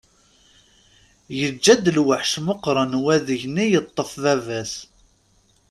[1.37, 4.73] Yeǧǧa-d lweḥc meqqren wadeg-nni yeṭṭef baba-s.